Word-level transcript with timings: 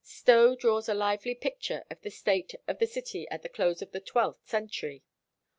Stowe 0.03 0.55
draws 0.55 0.89
a 0.89 0.95
lively 0.95 1.35
picture 1.35 1.83
of 1.91 2.01
the 2.01 2.09
state 2.09 2.55
of 2.67 2.79
the 2.79 2.87
city 2.87 3.27
at 3.29 3.43
the 3.43 3.49
close 3.49 3.83
of 3.83 3.91
the 3.91 3.99
twelfth 4.01 4.49
century. 4.49 5.03